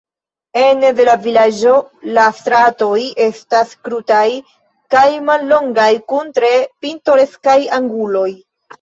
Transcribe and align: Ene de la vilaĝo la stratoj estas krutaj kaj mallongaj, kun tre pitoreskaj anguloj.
Ene 0.59 0.87
de 0.99 1.03
la 1.09 1.13
vilaĝo 1.25 1.73
la 2.15 2.23
stratoj 2.39 2.97
estas 3.27 3.77
krutaj 3.89 4.25
kaj 4.97 5.07
mallongaj, 5.31 5.91
kun 6.11 6.37
tre 6.41 6.55
pitoreskaj 6.85 7.61
anguloj. 7.83 8.31